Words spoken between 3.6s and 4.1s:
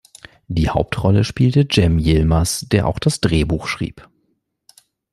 schrieb.